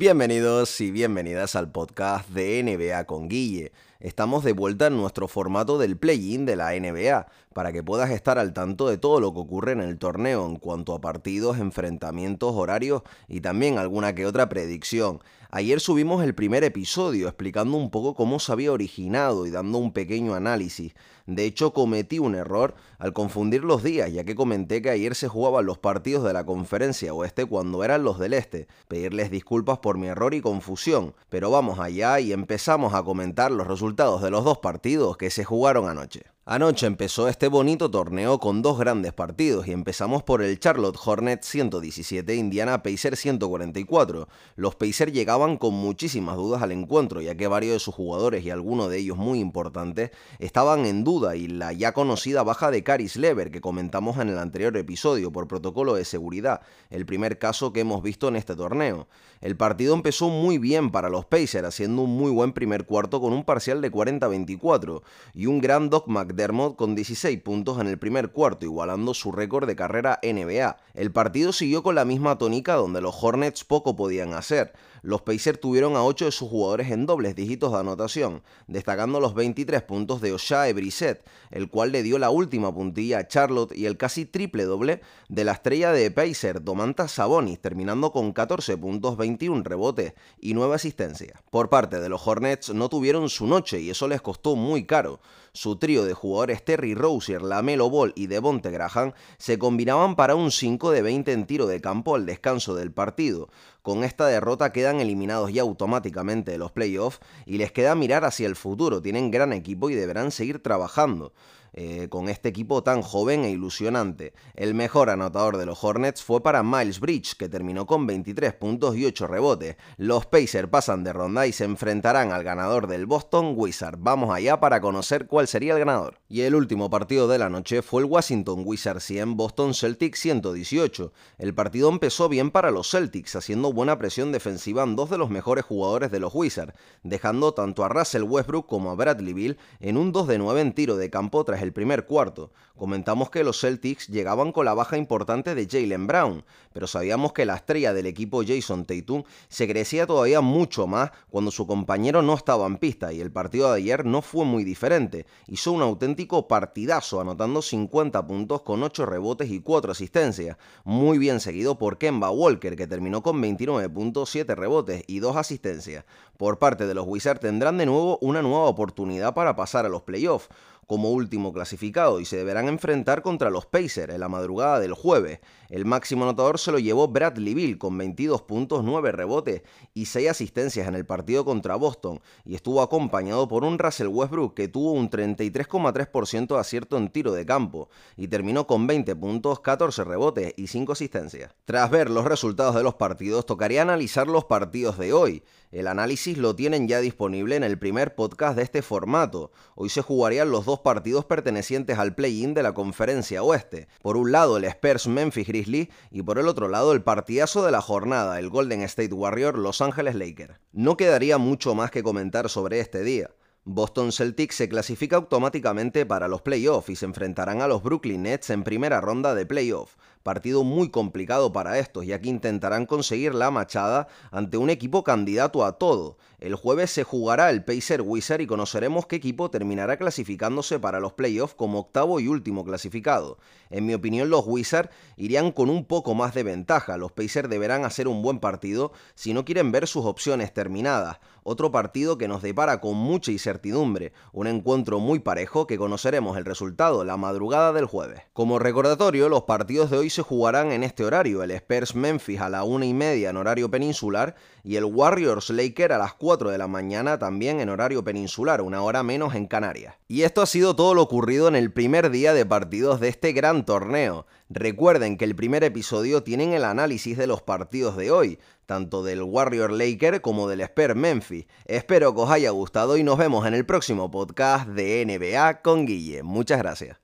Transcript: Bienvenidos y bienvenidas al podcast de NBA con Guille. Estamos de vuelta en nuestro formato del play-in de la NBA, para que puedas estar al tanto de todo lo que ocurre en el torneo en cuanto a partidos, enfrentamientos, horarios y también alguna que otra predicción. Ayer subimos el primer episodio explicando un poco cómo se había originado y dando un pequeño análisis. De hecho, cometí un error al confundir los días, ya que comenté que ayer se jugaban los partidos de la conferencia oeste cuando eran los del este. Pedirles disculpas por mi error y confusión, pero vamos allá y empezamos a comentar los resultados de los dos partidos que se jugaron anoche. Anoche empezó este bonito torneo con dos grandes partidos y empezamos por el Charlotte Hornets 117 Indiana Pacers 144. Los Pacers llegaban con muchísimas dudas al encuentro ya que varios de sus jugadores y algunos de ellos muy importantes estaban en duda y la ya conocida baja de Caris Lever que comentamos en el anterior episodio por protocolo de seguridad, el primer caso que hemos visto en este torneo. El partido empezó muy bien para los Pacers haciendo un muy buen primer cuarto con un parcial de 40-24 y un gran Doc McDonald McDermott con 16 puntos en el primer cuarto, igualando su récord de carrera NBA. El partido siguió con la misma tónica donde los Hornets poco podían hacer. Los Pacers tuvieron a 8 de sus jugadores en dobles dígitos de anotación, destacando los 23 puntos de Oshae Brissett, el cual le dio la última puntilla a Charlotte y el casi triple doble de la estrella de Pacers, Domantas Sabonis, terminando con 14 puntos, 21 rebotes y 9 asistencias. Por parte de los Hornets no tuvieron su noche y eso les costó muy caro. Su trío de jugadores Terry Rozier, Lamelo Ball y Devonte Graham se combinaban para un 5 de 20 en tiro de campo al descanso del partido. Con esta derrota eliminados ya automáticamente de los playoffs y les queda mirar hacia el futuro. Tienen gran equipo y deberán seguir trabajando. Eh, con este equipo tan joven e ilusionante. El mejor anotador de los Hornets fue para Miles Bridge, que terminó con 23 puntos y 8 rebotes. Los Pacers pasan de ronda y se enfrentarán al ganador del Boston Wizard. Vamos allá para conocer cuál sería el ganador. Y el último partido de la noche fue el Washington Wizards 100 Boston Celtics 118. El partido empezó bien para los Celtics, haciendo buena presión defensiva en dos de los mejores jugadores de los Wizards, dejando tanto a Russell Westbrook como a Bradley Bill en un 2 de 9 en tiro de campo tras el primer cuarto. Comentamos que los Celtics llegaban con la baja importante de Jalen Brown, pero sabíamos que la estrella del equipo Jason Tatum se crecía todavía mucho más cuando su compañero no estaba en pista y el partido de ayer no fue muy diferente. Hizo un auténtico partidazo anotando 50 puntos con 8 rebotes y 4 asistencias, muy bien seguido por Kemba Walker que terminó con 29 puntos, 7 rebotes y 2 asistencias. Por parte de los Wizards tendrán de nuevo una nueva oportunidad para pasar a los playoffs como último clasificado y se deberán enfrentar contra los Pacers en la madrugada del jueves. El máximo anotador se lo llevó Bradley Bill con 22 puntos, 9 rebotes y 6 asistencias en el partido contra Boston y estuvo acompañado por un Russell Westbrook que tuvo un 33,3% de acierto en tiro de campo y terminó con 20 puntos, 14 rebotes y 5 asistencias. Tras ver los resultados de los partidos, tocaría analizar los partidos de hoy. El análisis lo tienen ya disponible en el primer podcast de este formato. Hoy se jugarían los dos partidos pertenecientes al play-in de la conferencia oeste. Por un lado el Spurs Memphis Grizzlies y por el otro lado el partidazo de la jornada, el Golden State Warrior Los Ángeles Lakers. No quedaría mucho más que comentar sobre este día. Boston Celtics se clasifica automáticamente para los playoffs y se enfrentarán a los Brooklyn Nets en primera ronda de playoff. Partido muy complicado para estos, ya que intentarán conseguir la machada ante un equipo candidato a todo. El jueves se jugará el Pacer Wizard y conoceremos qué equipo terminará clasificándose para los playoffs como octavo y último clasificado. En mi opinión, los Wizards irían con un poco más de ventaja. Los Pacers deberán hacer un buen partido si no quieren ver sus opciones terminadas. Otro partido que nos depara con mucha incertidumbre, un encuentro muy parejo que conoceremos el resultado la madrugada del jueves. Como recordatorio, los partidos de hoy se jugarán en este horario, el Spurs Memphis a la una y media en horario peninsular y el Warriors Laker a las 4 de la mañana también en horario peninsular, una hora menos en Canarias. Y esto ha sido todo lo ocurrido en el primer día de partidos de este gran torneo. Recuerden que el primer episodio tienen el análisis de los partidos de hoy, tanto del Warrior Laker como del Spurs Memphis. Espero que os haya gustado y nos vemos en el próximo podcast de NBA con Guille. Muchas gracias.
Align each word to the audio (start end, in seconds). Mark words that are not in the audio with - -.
Bienvenidos 0.00 0.80
y 0.80 0.92
bienvenidas 0.92 1.56
al 1.56 1.72
podcast 1.72 2.30
de 2.30 2.62
NBA 2.62 3.04
con 3.06 3.28
Guille. 3.28 3.72
Estamos 3.98 4.44
de 4.44 4.52
vuelta 4.52 4.86
en 4.86 4.96
nuestro 4.96 5.26
formato 5.26 5.76
del 5.76 5.96
play-in 5.96 6.46
de 6.46 6.54
la 6.54 6.70
NBA, 6.70 7.26
para 7.52 7.72
que 7.72 7.82
puedas 7.82 8.10
estar 8.10 8.38
al 8.38 8.52
tanto 8.52 8.88
de 8.88 8.96
todo 8.96 9.18
lo 9.18 9.34
que 9.34 9.40
ocurre 9.40 9.72
en 9.72 9.80
el 9.80 9.98
torneo 9.98 10.46
en 10.46 10.54
cuanto 10.54 10.94
a 10.94 11.00
partidos, 11.00 11.58
enfrentamientos, 11.58 12.54
horarios 12.54 13.02
y 13.26 13.40
también 13.40 13.76
alguna 13.76 14.14
que 14.14 14.24
otra 14.24 14.48
predicción. 14.48 15.18
Ayer 15.50 15.80
subimos 15.80 16.22
el 16.22 16.34
primer 16.34 16.62
episodio 16.62 17.26
explicando 17.26 17.76
un 17.76 17.90
poco 17.90 18.14
cómo 18.14 18.38
se 18.38 18.52
había 18.52 18.70
originado 18.70 19.46
y 19.46 19.50
dando 19.50 19.78
un 19.78 19.92
pequeño 19.92 20.34
análisis. 20.34 20.92
De 21.26 21.46
hecho, 21.46 21.72
cometí 21.72 22.18
un 22.18 22.34
error 22.34 22.74
al 22.98 23.14
confundir 23.14 23.64
los 23.64 23.82
días, 23.82 24.12
ya 24.12 24.24
que 24.24 24.34
comenté 24.34 24.82
que 24.82 24.90
ayer 24.90 25.14
se 25.14 25.26
jugaban 25.26 25.64
los 25.64 25.78
partidos 25.78 26.22
de 26.24 26.34
la 26.34 26.44
conferencia 26.44 27.14
oeste 27.14 27.46
cuando 27.46 27.82
eran 27.82 28.04
los 28.04 28.18
del 28.18 28.34
este. 28.34 28.68
Pedirles 28.88 29.30
disculpas 29.30 29.78
por 29.78 29.87
mi 29.96 30.08
error 30.08 30.34
y 30.34 30.40
confusión, 30.40 31.14
pero 31.28 31.50
vamos 31.50 31.78
allá 31.78 32.20
y 32.20 32.32
empezamos 32.32 32.92
a 32.94 33.02
comentar 33.02 33.50
los 33.50 33.66
resultados 33.66 34.22
de 34.22 34.30
los 34.30 34.44
dos 34.44 34.58
partidos 34.58 35.16
que 35.16 35.30
se 35.30 35.44
jugaron 35.44 35.88
anoche. 35.88 36.24
Anoche 36.50 36.86
empezó 36.86 37.28
este 37.28 37.46
bonito 37.48 37.90
torneo 37.90 38.40
con 38.40 38.62
dos 38.62 38.78
grandes 38.78 39.12
partidos 39.12 39.68
y 39.68 39.72
empezamos 39.72 40.22
por 40.22 40.40
el 40.40 40.58
Charlotte 40.58 40.96
Hornets 41.04 41.46
117 41.46 42.34
Indiana 42.34 42.82
Pacers 42.82 43.20
144. 43.20 44.28
Los 44.56 44.74
Pacers 44.74 45.12
llegaban 45.12 45.58
con 45.58 45.74
muchísimas 45.74 46.36
dudas 46.36 46.62
al 46.62 46.72
encuentro 46.72 47.20
ya 47.20 47.34
que 47.34 47.48
varios 47.48 47.74
de 47.74 47.80
sus 47.80 47.94
jugadores 47.94 48.46
y 48.46 48.50
algunos 48.50 48.88
de 48.88 48.96
ellos 48.96 49.18
muy 49.18 49.40
importantes 49.40 50.10
estaban 50.38 50.86
en 50.86 51.04
duda 51.04 51.36
y 51.36 51.48
la 51.48 51.74
ya 51.74 51.92
conocida 51.92 52.42
baja 52.42 52.70
de 52.70 52.82
Caris 52.82 53.16
Lever 53.16 53.50
que 53.50 53.60
comentamos 53.60 54.16
en 54.16 54.30
el 54.30 54.38
anterior 54.38 54.74
episodio 54.78 55.30
por 55.30 55.48
protocolo 55.48 55.96
de 55.96 56.06
seguridad, 56.06 56.62
el 56.88 57.04
primer 57.04 57.38
caso 57.38 57.74
que 57.74 57.80
hemos 57.80 58.02
visto 58.02 58.26
en 58.26 58.36
este 58.36 58.56
torneo. 58.56 59.06
El 59.42 59.58
partido 59.58 59.92
empezó 59.92 60.30
muy 60.30 60.56
bien 60.56 60.92
para 60.92 61.10
los 61.10 61.26
Pacers 61.26 61.68
haciendo 61.68 62.02
un 62.02 62.16
muy 62.16 62.32
buen 62.32 62.54
primer 62.54 62.86
cuarto 62.86 63.20
con 63.20 63.34
un 63.34 63.44
parcial 63.44 63.82
de 63.82 63.92
40-24 63.92 65.02
y 65.34 65.44
un 65.44 65.60
gran 65.60 65.90
Doc 65.90 66.08
McDonald 66.08 66.37
McDermott 66.38 66.76
con 66.76 66.94
16 66.94 67.40
puntos 67.40 67.80
en 67.80 67.88
el 67.88 67.98
primer 67.98 68.30
cuarto, 68.30 68.64
igualando 68.64 69.12
su 69.12 69.32
récord 69.32 69.66
de 69.66 69.74
carrera 69.74 70.20
NBA. 70.22 70.76
El 70.94 71.10
partido 71.10 71.52
siguió 71.52 71.82
con 71.82 71.96
la 71.96 72.04
misma 72.04 72.38
tónica 72.38 72.74
donde 72.74 73.00
los 73.00 73.16
Hornets 73.20 73.64
poco 73.64 73.96
podían 73.96 74.34
hacer. 74.34 74.72
Los 75.02 75.22
Pacers 75.22 75.60
tuvieron 75.60 75.96
a 75.96 76.04
8 76.04 76.26
de 76.26 76.32
sus 76.32 76.48
jugadores 76.48 76.90
en 76.90 77.06
dobles 77.06 77.34
dígitos 77.34 77.72
de 77.72 77.78
anotación, 77.78 78.42
destacando 78.66 79.20
los 79.20 79.34
23 79.34 79.82
puntos 79.82 80.20
de 80.20 80.32
Oshae 80.32 80.72
Brissett, 80.72 81.24
el 81.50 81.68
cual 81.68 81.92
le 81.92 82.02
dio 82.02 82.18
la 82.18 82.30
última 82.30 82.72
puntilla 82.74 83.18
a 83.18 83.28
Charlotte 83.28 83.76
y 83.76 83.86
el 83.86 83.96
casi 83.96 84.24
triple 84.24 84.64
doble 84.64 85.00
de 85.28 85.44
la 85.44 85.52
estrella 85.52 85.92
de 85.92 86.10
Pacers, 86.10 86.64
Domantas 86.64 87.12
Sabonis, 87.12 87.60
terminando 87.60 88.12
con 88.12 88.32
14 88.32 88.76
puntos, 88.76 89.16
21 89.16 89.62
rebotes 89.62 90.14
y 90.40 90.54
9 90.54 90.74
asistencias. 90.74 91.40
Por 91.50 91.68
parte 91.68 92.00
de 92.00 92.08
los 92.08 92.26
Hornets 92.26 92.74
no 92.74 92.88
tuvieron 92.88 93.28
su 93.28 93.46
noche 93.46 93.80
y 93.80 93.90
eso 93.90 94.08
les 94.08 94.20
costó 94.20 94.56
muy 94.56 94.86
caro. 94.86 95.20
Su 95.52 95.76
trío 95.76 96.04
de 96.04 96.14
jugadores 96.14 96.64
Terry 96.64 96.94
Rozier, 96.94 97.42
Lamelo 97.42 97.90
Ball 97.90 98.12
y 98.14 98.26
Devonte 98.26 98.70
Graham 98.70 99.12
se 99.38 99.58
combinaban 99.58 100.14
para 100.14 100.34
un 100.34 100.50
5 100.50 100.90
de 100.90 101.02
20 101.02 101.32
en 101.32 101.46
tiro 101.46 101.66
de 101.66 101.80
campo 101.80 102.14
al 102.14 102.26
descanso 102.26 102.74
del 102.74 102.92
partido. 102.92 103.48
Con 103.82 104.04
esta 104.04 104.26
derrota 104.26 104.72
eliminados 104.96 105.52
ya 105.52 105.62
automáticamente 105.62 106.50
de 106.50 106.58
los 106.58 106.72
playoffs 106.72 107.20
y 107.46 107.58
les 107.58 107.70
queda 107.70 107.94
mirar 107.94 108.24
hacia 108.24 108.46
el 108.46 108.56
futuro. 108.56 109.00
Tienen 109.00 109.30
gran 109.30 109.52
equipo 109.52 109.90
y 109.90 109.94
deberán 109.94 110.30
seguir 110.30 110.62
trabajando. 110.62 111.32
Eh, 111.72 112.08
con 112.08 112.28
este 112.28 112.48
equipo 112.48 112.82
tan 112.82 113.02
joven 113.02 113.44
e 113.44 113.50
ilusionante. 113.50 114.32
El 114.54 114.74
mejor 114.74 115.10
anotador 115.10 115.56
de 115.56 115.66
los 115.66 115.82
Hornets 115.84 116.22
fue 116.22 116.42
para 116.42 116.62
Miles 116.62 117.00
Bridge, 117.00 117.36
que 117.36 117.48
terminó 117.48 117.86
con 117.86 118.06
23 118.06 118.54
puntos 118.54 118.96
y 118.96 119.04
8 119.04 119.26
rebotes. 119.26 119.76
Los 119.96 120.26
Pacers 120.26 120.68
pasan 120.68 121.04
de 121.04 121.12
ronda 121.12 121.46
y 121.46 121.52
se 121.52 121.64
enfrentarán 121.64 122.32
al 122.32 122.44
ganador 122.44 122.86
del 122.86 123.06
Boston 123.06 123.54
Wizard. 123.56 123.98
Vamos 123.98 124.34
allá 124.34 124.60
para 124.60 124.80
conocer 124.80 125.26
cuál 125.26 125.46
sería 125.46 125.74
el 125.74 125.78
ganador. 125.78 126.20
Y 126.28 126.42
el 126.42 126.54
último 126.54 126.90
partido 126.90 127.28
de 127.28 127.38
la 127.38 127.48
noche 127.48 127.82
fue 127.82 128.02
el 128.02 128.08
Washington 128.08 128.62
Wizards 128.64 129.04
100 129.04 129.36
Boston 129.36 129.74
Celtics 129.74 130.20
118. 130.20 131.12
El 131.38 131.54
partido 131.54 131.88
empezó 131.88 132.28
bien 132.28 132.50
para 132.50 132.70
los 132.70 132.90
Celtics, 132.90 133.36
haciendo 133.36 133.72
buena 133.72 133.98
presión 133.98 134.32
defensiva 134.32 134.82
en 134.82 134.96
dos 134.96 135.10
de 135.10 135.18
los 135.18 135.30
mejores 135.30 135.64
jugadores 135.64 136.10
de 136.10 136.20
los 136.20 136.34
Wizards, 136.34 136.74
dejando 137.02 137.54
tanto 137.54 137.84
a 137.84 137.88
Russell 137.88 138.22
Westbrook 138.22 138.66
como 138.66 138.90
a 138.90 138.94
Bradley 138.94 139.32
Bill 139.32 139.58
en 139.80 139.96
un 139.96 140.12
2 140.12 140.28
de 140.28 140.38
9 140.38 140.60
en 140.60 140.72
tiro 140.72 140.96
de 140.96 141.10
campo 141.10 141.44
tras 141.44 141.57
el 141.62 141.72
primer 141.72 142.06
cuarto. 142.06 142.50
Comentamos 142.78 143.30
que 143.30 143.42
los 143.42 143.60
Celtics 143.60 144.06
llegaban 144.06 144.52
con 144.52 144.64
la 144.64 144.72
baja 144.72 144.96
importante 144.96 145.56
de 145.56 145.66
Jalen 145.66 146.06
Brown, 146.06 146.44
pero 146.72 146.86
sabíamos 146.86 147.32
que 147.32 147.44
la 147.44 147.56
estrella 147.56 147.92
del 147.92 148.06
equipo 148.06 148.44
Jason 148.46 148.84
Tatum 148.84 149.24
se 149.48 149.66
crecía 149.66 150.06
todavía 150.06 150.40
mucho 150.40 150.86
más 150.86 151.10
cuando 151.28 151.50
su 151.50 151.66
compañero 151.66 152.22
no 152.22 152.34
estaba 152.34 152.66
en 152.66 152.76
pista 152.76 153.12
y 153.12 153.20
el 153.20 153.32
partido 153.32 153.72
de 153.72 153.78
ayer 153.78 154.06
no 154.06 154.22
fue 154.22 154.44
muy 154.44 154.62
diferente. 154.62 155.26
Hizo 155.48 155.72
un 155.72 155.82
auténtico 155.82 156.46
partidazo 156.46 157.20
anotando 157.20 157.62
50 157.62 158.24
puntos 158.28 158.62
con 158.62 158.84
8 158.84 159.06
rebotes 159.06 159.50
y 159.50 159.60
4 159.60 159.90
asistencias, 159.90 160.56
muy 160.84 161.18
bien 161.18 161.40
seguido 161.40 161.78
por 161.78 161.98
Kemba 161.98 162.30
Walker 162.30 162.76
que 162.76 162.86
terminó 162.86 163.24
con 163.24 163.40
29 163.40 163.88
puntos, 163.88 164.30
7 164.30 164.54
rebotes 164.54 165.02
y 165.08 165.18
2 165.18 165.34
asistencias. 165.36 166.04
Por 166.36 166.60
parte 166.60 166.86
de 166.86 166.94
los 166.94 167.08
Wizards 167.08 167.40
tendrán 167.40 167.78
de 167.78 167.86
nuevo 167.86 168.18
una 168.20 168.40
nueva 168.40 168.66
oportunidad 168.66 169.34
para 169.34 169.56
pasar 169.56 169.84
a 169.84 169.88
los 169.88 170.02
playoffs 170.02 170.48
como 170.88 171.10
último 171.10 171.52
clasificado 171.52 172.18
y 172.18 172.24
se 172.24 172.38
deberán 172.38 172.66
enfrentar 172.66 173.20
contra 173.20 173.50
los 173.50 173.66
Pacers 173.66 174.14
en 174.14 174.20
la 174.20 174.30
madrugada 174.30 174.80
del 174.80 174.94
jueves. 174.94 175.40
El 175.68 175.84
máximo 175.84 176.24
anotador 176.24 176.58
se 176.58 176.72
lo 176.72 176.78
llevó 176.78 177.08
Bradley 177.08 177.52
Bill 177.52 177.76
con 177.76 177.98
22 177.98 178.40
puntos, 178.40 178.82
9 178.82 179.12
rebotes 179.12 179.60
y 179.92 180.06
6 180.06 180.30
asistencias 180.30 180.88
en 180.88 180.94
el 180.94 181.04
partido 181.04 181.44
contra 181.44 181.76
Boston 181.76 182.20
y 182.46 182.54
estuvo 182.54 182.80
acompañado 182.80 183.46
por 183.48 183.64
un 183.64 183.78
Russell 183.78 184.06
Westbrook 184.06 184.54
que 184.54 184.68
tuvo 184.68 184.92
un 184.92 185.10
33,3% 185.10 186.54
de 186.54 186.58
acierto 186.58 186.96
en 186.96 187.10
tiro 187.10 187.32
de 187.32 187.44
campo 187.44 187.90
y 188.16 188.28
terminó 188.28 188.66
con 188.66 188.86
20 188.86 189.14
puntos, 189.14 189.60
14 189.60 190.04
rebotes 190.04 190.54
y 190.56 190.68
5 190.68 190.92
asistencias. 190.92 191.54
Tras 191.66 191.90
ver 191.90 192.08
los 192.08 192.24
resultados 192.24 192.74
de 192.74 192.82
los 192.82 192.94
partidos, 192.94 193.44
tocaría 193.44 193.82
analizar 193.82 194.26
los 194.26 194.46
partidos 194.46 194.96
de 194.96 195.12
hoy. 195.12 195.42
El 195.70 195.86
análisis 195.86 196.38
lo 196.38 196.56
tienen 196.56 196.88
ya 196.88 197.00
disponible 197.00 197.54
en 197.54 197.62
el 197.62 197.78
primer 197.78 198.14
podcast 198.14 198.56
de 198.56 198.62
este 198.62 198.80
formato. 198.80 199.52
Hoy 199.74 199.90
se 199.90 200.00
jugarían 200.00 200.50
los 200.50 200.64
dos 200.64 200.77
partidos 200.80 201.24
pertenecientes 201.24 201.98
al 201.98 202.14
play-in 202.14 202.54
de 202.54 202.62
la 202.62 202.74
conferencia 202.74 203.42
oeste. 203.42 203.88
Por 204.02 204.16
un 204.16 204.32
lado 204.32 204.56
el 204.56 204.64
Spurs 204.64 205.06
Memphis 205.06 205.48
Grizzlies 205.48 205.88
y 206.10 206.22
por 206.22 206.38
el 206.38 206.48
otro 206.48 206.68
lado 206.68 206.92
el 206.92 207.02
partidazo 207.02 207.64
de 207.64 207.72
la 207.72 207.80
jornada, 207.80 208.38
el 208.38 208.48
Golden 208.48 208.82
State 208.82 209.14
Warrior 209.14 209.58
Los 209.58 209.80
Ángeles 209.80 210.14
Lakers. 210.14 210.60
No 210.72 210.96
quedaría 210.96 211.38
mucho 211.38 211.74
más 211.74 211.90
que 211.90 212.02
comentar 212.02 212.48
sobre 212.48 212.80
este 212.80 213.02
día. 213.02 213.30
Boston 213.70 214.12
Celtics 214.12 214.54
se 214.54 214.68
clasifica 214.70 215.16
automáticamente 215.16 216.06
para 216.06 216.26
los 216.26 216.40
playoffs 216.40 216.88
y 216.88 216.96
se 216.96 217.04
enfrentarán 217.04 217.60
a 217.60 217.66
los 217.66 217.82
Brooklyn 217.82 218.22
Nets 218.22 218.48
en 218.48 218.64
primera 218.64 219.02
ronda 219.02 219.34
de 219.34 219.44
playoff. 219.44 219.96
Partido 220.28 220.62
muy 220.62 220.90
complicado 220.90 221.54
para 221.54 221.78
estos, 221.78 222.04
ya 222.04 222.20
que 222.20 222.28
intentarán 222.28 222.84
conseguir 222.84 223.34
la 223.34 223.50
machada 223.50 224.08
ante 224.30 224.58
un 224.58 224.68
equipo 224.68 225.02
candidato 225.02 225.64
a 225.64 225.78
todo. 225.78 226.18
El 226.38 226.54
jueves 226.54 226.90
se 226.90 227.02
jugará 227.02 227.48
el 227.48 227.64
Pacer 227.64 228.02
Wizard 228.02 228.42
y 228.42 228.46
conoceremos 228.46 229.06
qué 229.06 229.16
equipo 229.16 229.50
terminará 229.50 229.96
clasificándose 229.96 230.78
para 230.78 231.00
los 231.00 231.14
playoffs 231.14 231.54
como 231.54 231.78
octavo 231.78 232.20
y 232.20 232.28
último 232.28 232.62
clasificado. 232.62 233.38
En 233.70 233.86
mi 233.86 233.94
opinión, 233.94 234.28
los 234.28 234.44
Wizards 234.46 234.90
irían 235.16 235.50
con 235.50 235.70
un 235.70 235.86
poco 235.86 236.14
más 236.14 236.34
de 236.34 236.42
ventaja. 236.42 236.98
Los 236.98 237.10
Pacers 237.12 237.48
deberán 237.48 237.86
hacer 237.86 238.06
un 238.06 238.22
buen 238.22 238.38
partido 238.38 238.92
si 239.14 239.32
no 239.32 239.46
quieren 239.46 239.72
ver 239.72 239.86
sus 239.86 240.04
opciones 240.04 240.52
terminadas. 240.52 241.18
Otro 241.42 241.72
partido 241.72 242.18
que 242.18 242.28
nos 242.28 242.42
depara 242.42 242.80
con 242.80 242.96
mucha 242.96 243.32
incertidumbre, 243.32 244.12
un 244.32 244.46
encuentro 244.46 245.00
muy 245.00 245.18
parejo 245.18 245.66
que 245.66 245.78
conoceremos 245.78 246.36
el 246.36 246.44
resultado 246.44 247.04
la 247.04 247.16
madrugada 247.16 247.72
del 247.72 247.86
jueves. 247.86 248.20
Como 248.34 248.58
recordatorio, 248.58 249.28
los 249.30 249.44
partidos 249.44 249.90
de 249.90 249.96
hoy 249.96 250.10
se 250.18 250.24
jugarán 250.24 250.72
en 250.72 250.82
este 250.82 251.04
horario, 251.04 251.44
el 251.44 251.52
Spurs 251.52 251.94
Memphis 251.94 252.40
a 252.40 252.48
la 252.48 252.64
una 252.64 252.84
y 252.84 252.92
media 252.92 253.30
en 253.30 253.36
horario 253.36 253.70
peninsular 253.70 254.34
y 254.64 254.74
el 254.74 254.84
Warriors 254.84 255.48
Laker 255.50 255.92
a 255.92 255.98
las 255.98 256.14
4 256.14 256.50
de 256.50 256.58
la 256.58 256.66
mañana 256.66 257.20
también 257.20 257.60
en 257.60 257.68
horario 257.68 258.02
peninsular, 258.02 258.60
una 258.60 258.82
hora 258.82 259.04
menos 259.04 259.36
en 259.36 259.46
Canarias. 259.46 259.94
Y 260.08 260.22
esto 260.22 260.42
ha 260.42 260.46
sido 260.46 260.74
todo 260.74 260.94
lo 260.94 261.02
ocurrido 261.02 261.46
en 261.46 261.54
el 261.54 261.72
primer 261.72 262.10
día 262.10 262.34
de 262.34 262.44
partidos 262.44 262.98
de 262.98 263.06
este 263.06 263.32
gran 263.32 263.64
torneo. 263.64 264.26
Recuerden 264.50 265.18
que 265.18 265.24
el 265.24 265.36
primer 265.36 265.62
episodio 265.62 266.24
tienen 266.24 266.52
el 266.52 266.64
análisis 266.64 267.16
de 267.16 267.28
los 267.28 267.40
partidos 267.40 267.96
de 267.96 268.10
hoy, 268.10 268.40
tanto 268.66 269.04
del 269.04 269.22
Warrior 269.22 269.70
Laker 269.70 270.20
como 270.20 270.48
del 270.48 270.62
Spurs 270.62 270.96
Memphis. 270.96 271.46
Espero 271.64 272.12
que 272.12 272.22
os 272.22 272.30
haya 272.30 272.50
gustado 272.50 272.96
y 272.96 273.04
nos 273.04 273.18
vemos 273.18 273.46
en 273.46 273.54
el 273.54 273.64
próximo 273.64 274.10
podcast 274.10 274.66
de 274.66 275.04
NBA 275.06 275.62
con 275.62 275.86
Guille. 275.86 276.24
Muchas 276.24 276.58
gracias. 276.58 276.96